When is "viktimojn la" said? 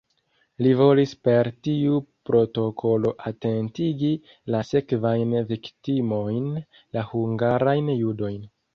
5.55-7.09